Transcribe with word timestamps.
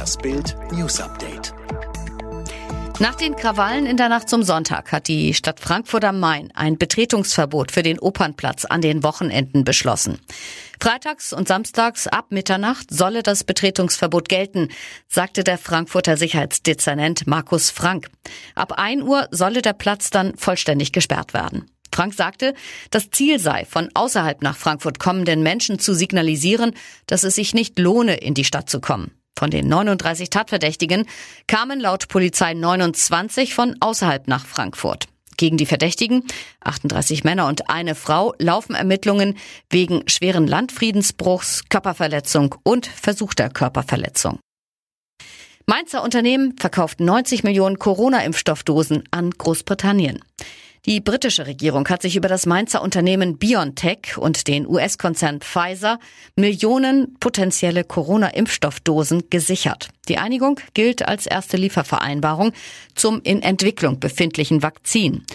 Das 0.00 0.16
Bild 0.16 0.56
News 0.72 0.98
Update. 0.98 1.52
Nach 3.00 3.14
den 3.16 3.36
Krawallen 3.36 3.84
in 3.84 3.98
der 3.98 4.08
Nacht 4.08 4.30
zum 4.30 4.42
Sonntag 4.42 4.92
hat 4.92 5.08
die 5.08 5.34
Stadt 5.34 5.60
Frankfurt 5.60 6.06
am 6.06 6.18
Main 6.18 6.50
ein 6.54 6.78
Betretungsverbot 6.78 7.70
für 7.70 7.82
den 7.82 7.98
Opernplatz 7.98 8.64
an 8.64 8.80
den 8.80 9.02
Wochenenden 9.02 9.62
beschlossen. 9.62 10.18
Freitags 10.80 11.34
und 11.34 11.48
samstags 11.48 12.06
ab 12.06 12.28
Mitternacht 12.30 12.86
solle 12.88 13.22
das 13.22 13.44
Betretungsverbot 13.44 14.30
gelten, 14.30 14.70
sagte 15.06 15.44
der 15.44 15.58
Frankfurter 15.58 16.16
Sicherheitsdezernent 16.16 17.26
Markus 17.26 17.68
Frank. 17.68 18.08
Ab 18.54 18.78
1 18.78 19.02
Uhr 19.02 19.28
solle 19.30 19.60
der 19.60 19.74
Platz 19.74 20.08
dann 20.08 20.34
vollständig 20.38 20.92
gesperrt 20.92 21.34
werden. 21.34 21.70
Frank 21.92 22.14
sagte, 22.14 22.54
das 22.90 23.10
Ziel 23.10 23.38
sei, 23.38 23.66
von 23.66 23.90
außerhalb 23.92 24.40
nach 24.40 24.56
Frankfurt 24.56 24.98
kommenden 24.98 25.42
Menschen 25.42 25.78
zu 25.78 25.92
signalisieren, 25.92 26.72
dass 27.04 27.22
es 27.22 27.34
sich 27.34 27.52
nicht 27.52 27.78
lohne, 27.78 28.14
in 28.14 28.32
die 28.32 28.44
Stadt 28.44 28.70
zu 28.70 28.80
kommen. 28.80 29.10
Von 29.40 29.50
den 29.50 29.68
39 29.68 30.28
Tatverdächtigen 30.28 31.06
kamen 31.46 31.80
laut 31.80 32.08
Polizei 32.08 32.52
29 32.52 33.54
von 33.54 33.74
außerhalb 33.80 34.28
nach 34.28 34.44
Frankfurt. 34.44 35.06
Gegen 35.38 35.56
die 35.56 35.64
Verdächtigen, 35.64 36.24
38 36.60 37.24
Männer 37.24 37.46
und 37.46 37.70
eine 37.70 37.94
Frau, 37.94 38.34
laufen 38.36 38.74
Ermittlungen 38.74 39.38
wegen 39.70 40.06
schweren 40.06 40.46
Landfriedensbruchs, 40.46 41.62
Körperverletzung 41.70 42.54
und 42.64 42.86
versuchter 42.86 43.48
Körperverletzung. 43.48 44.40
Mainzer 45.64 46.02
Unternehmen 46.02 46.58
verkauft 46.58 47.00
90 47.00 47.42
Millionen 47.42 47.78
Corona-Impfstoffdosen 47.78 49.04
an 49.10 49.30
Großbritannien. 49.30 50.20
Die 50.86 51.00
britische 51.00 51.46
Regierung 51.46 51.86
hat 51.88 52.00
sich 52.00 52.16
über 52.16 52.28
das 52.28 52.46
Mainzer 52.46 52.80
Unternehmen 52.80 53.36
BioNTech 53.36 54.16
und 54.16 54.48
den 54.48 54.66
US-Konzern 54.66 55.40
Pfizer 55.40 55.98
Millionen 56.36 57.16
potenzielle 57.20 57.84
Corona-Impfstoffdosen 57.84 59.28
gesichert. 59.28 59.90
Die 60.08 60.16
Einigung 60.16 60.58
gilt 60.72 61.06
als 61.06 61.26
erste 61.26 61.58
Liefervereinbarung 61.58 62.52
zum 62.94 63.20
in 63.22 63.42
Entwicklung 63.42 64.00
befindlichen 64.00 64.62
Vakzin. 64.62 65.26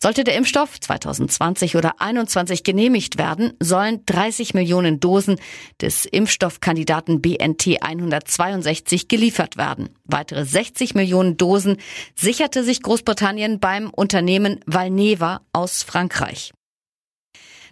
Sollte 0.00 0.22
der 0.22 0.36
Impfstoff 0.36 0.78
2020 0.78 1.74
oder 1.74 1.94
2021 1.98 2.62
genehmigt 2.62 3.18
werden, 3.18 3.54
sollen 3.60 4.04
30 4.06 4.54
Millionen 4.54 5.00
Dosen 5.00 5.40
des 5.80 6.04
Impfstoffkandidaten 6.04 7.20
BNT 7.20 7.82
162 7.82 9.08
geliefert 9.08 9.56
werden. 9.56 9.88
Weitere 10.04 10.44
60 10.44 10.94
Millionen 10.94 11.36
Dosen 11.36 11.78
sicherte 12.14 12.62
sich 12.62 12.82
Großbritannien 12.82 13.58
beim 13.58 13.90
Unternehmen 13.90 14.60
Valneva 14.66 15.40
aus 15.52 15.82
Frankreich. 15.82 16.52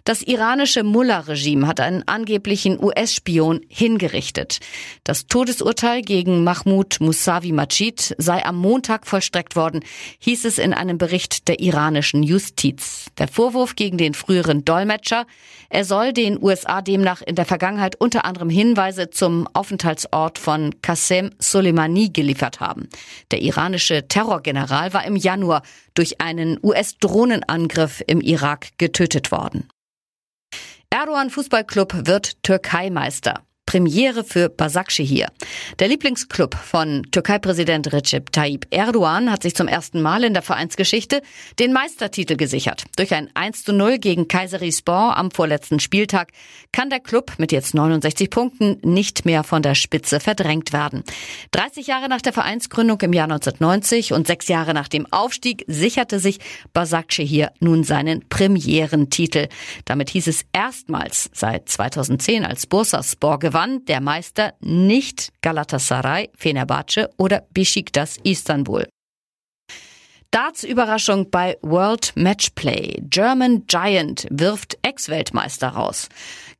Das 0.07 0.21
iranische 0.21 0.83
Mullah-Regime 0.83 1.67
hat 1.67 1.81
einen 1.81 2.07
angeblichen 2.07 2.81
US-Spion 2.81 3.59
hingerichtet. 3.67 4.59
Das 5.03 5.27
Todesurteil 5.27 6.01
gegen 6.01 6.45
Mahmoud 6.45 7.01
Mousavi 7.01 7.51
Majid 7.51 8.15
sei 8.17 8.45
am 8.45 8.55
Montag 8.55 9.05
vollstreckt 9.05 9.57
worden, 9.57 9.81
hieß 10.19 10.45
es 10.45 10.59
in 10.59 10.73
einem 10.73 10.97
Bericht 10.97 11.49
der 11.49 11.59
iranischen 11.59 12.23
Justiz. 12.23 13.07
Der 13.17 13.27
Vorwurf 13.27 13.75
gegen 13.75 13.97
den 13.97 14.13
früheren 14.13 14.63
Dolmetscher, 14.63 15.25
er 15.69 15.83
soll 15.83 16.13
den 16.13 16.41
USA 16.41 16.81
demnach 16.81 17.21
in 17.21 17.35
der 17.35 17.43
Vergangenheit 17.43 17.99
unter 17.99 18.23
anderem 18.23 18.49
Hinweise 18.49 19.09
zum 19.09 19.45
Aufenthaltsort 19.51 20.39
von 20.39 20.73
Qasem 20.81 21.31
Soleimani 21.37 22.11
geliefert 22.11 22.61
haben. 22.61 22.87
Der 23.31 23.41
iranische 23.41 24.07
Terrorgeneral 24.07 24.93
war 24.93 25.03
im 25.03 25.17
Januar 25.17 25.63
durch 25.95 26.21
einen 26.21 26.57
US-Drohnenangriff 26.63 28.01
im 28.07 28.21
Irak 28.21 28.69
getötet 28.77 29.33
worden. 29.33 29.67
Erdogan 30.99 31.29
Fußballclub 31.29 32.07
wird 32.07 32.41
Türkeimeister. 32.41 33.43
Premiere 33.67 34.23
für 34.23 34.49
Basakşehir. 34.49 35.27
Der 35.79 35.89
Lieblingsclub 35.89 36.55
von 36.55 37.03
Türkei-Präsident 37.11 37.91
Recep 37.91 38.31
Tayyip 38.31 38.65
Erdogan 38.71 39.29
hat 39.29 39.43
sich 39.43 39.55
zum 39.55 39.67
ersten 39.67 40.01
Mal 40.01 40.23
in 40.23 40.33
der 40.33 40.41
Vereinsgeschichte 40.41 41.21
den 41.59 41.73
Meistertitel 41.73 42.37
gesichert. 42.37 42.85
Durch 42.95 43.13
ein 43.13 43.29
1 43.33 43.65
zu 43.65 43.73
0 43.73 43.99
gegen 43.99 44.29
Kayserispor 44.29 45.17
am 45.17 45.31
vorletzten 45.31 45.81
Spieltag 45.81 46.29
kann 46.71 46.89
der 46.89 47.01
Club 47.01 47.33
mit 47.37 47.51
jetzt 47.51 47.75
69 47.75 48.29
Punkten 48.29 48.79
nicht 48.83 49.25
mehr 49.25 49.43
von 49.43 49.61
der 49.61 49.75
Spitze 49.75 50.21
verdrängt 50.21 50.71
werden. 50.71 51.03
30 51.51 51.87
Jahre 51.87 52.07
nach 52.07 52.21
der 52.21 52.33
Vereinsgründung 52.33 53.01
im 53.01 53.11
Jahr 53.11 53.25
1990 53.25 54.13
und 54.13 54.27
sechs 54.27 54.47
Jahre 54.47 54.73
nach 54.73 54.87
dem 54.87 55.11
Aufstieg 55.11 55.65
sicherte 55.67 56.19
sich 56.19 56.39
Basakşehir 56.71 57.51
nun 57.59 57.83
seinen 57.83 58.29
Premierentitel. 58.29 59.49
Damit 59.83 60.09
hieß 60.11 60.27
es 60.27 60.45
erstmals 60.53 61.29
seit 61.33 61.67
2010 61.67 62.45
als 62.45 62.65
Bursaspor 62.65 63.39
gewann 63.39 63.56
gewann 63.57 63.85
der 63.85 64.01
Meister 64.01 64.53
nicht 64.59 65.33
Galatasaray, 65.41 66.29
Fenerbahce 66.35 67.09
oder 67.17 67.47
Besiktas 67.51 68.17
Istanbul. 68.21 68.85
Darts-Überraschung 70.31 71.29
bei 71.29 71.57
World 71.61 72.13
Matchplay. 72.15 73.01
German 73.01 73.65
Giant 73.67 74.27
wirft 74.29 74.77
Ex-Weltmeister 74.81 75.69
raus. 75.69 76.09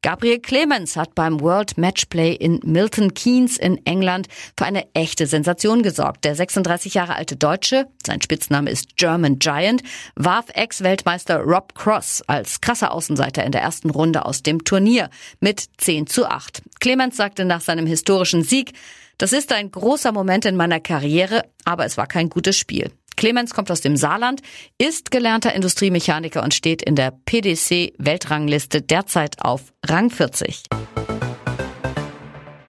Gabriel 0.01 0.39
Clemens 0.39 0.95
hat 0.95 1.15
beim 1.15 1.41
World 1.41 1.77
Matchplay 1.77 2.33
in 2.33 2.59
Milton 2.63 3.13
Keynes 3.13 3.57
in 3.57 3.85
England 3.85 4.27
für 4.57 4.65
eine 4.65 4.85
echte 4.93 5.27
Sensation 5.27 5.83
gesorgt. 5.83 6.23
Der 6.23 6.35
36 6.35 6.93
Jahre 6.93 7.15
alte 7.15 7.35
Deutsche, 7.35 7.87
sein 8.05 8.21
Spitzname 8.21 8.69
ist 8.69 8.95
German 8.95 9.39
Giant, 9.39 9.83
warf 10.15 10.45
Ex-Weltmeister 10.53 11.39
Rob 11.39 11.75
Cross 11.75 12.23
als 12.27 12.61
krasser 12.61 12.91
Außenseiter 12.91 13.43
in 13.43 13.51
der 13.51 13.61
ersten 13.61 13.89
Runde 13.89 14.25
aus 14.25 14.43
dem 14.43 14.63
Turnier 14.63 15.09
mit 15.39 15.63
10 15.77 16.07
zu 16.07 16.25
8. 16.25 16.61
Clemens 16.79 17.17
sagte 17.17 17.43
nach 17.43 17.61
seinem 17.61 17.85
historischen 17.85 18.43
Sieg, 18.43 18.73
das 19.17 19.33
ist 19.33 19.51
ein 19.51 19.71
großer 19.71 20.11
Moment 20.11 20.45
in 20.45 20.55
meiner 20.55 20.79
Karriere, 20.79 21.43
aber 21.65 21.85
es 21.85 21.97
war 21.97 22.05
kein 22.05 22.29
gutes 22.29 22.55
Spiel. 22.55 22.91
Clemens 23.17 23.53
kommt 23.53 23.69
aus 23.69 23.81
dem 23.81 23.97
Saarland, 23.97 24.41
ist 24.77 25.11
gelernter 25.11 25.53
Industriemechaniker 25.53 26.41
und 26.41 26.53
steht 26.53 26.81
in 26.81 26.95
der 26.95 27.11
PDC 27.11 27.93
Weltrangliste 27.97 28.81
derzeit 28.81 29.41
auf 29.41 29.73
Rang 29.85 30.09
40. 30.09 30.63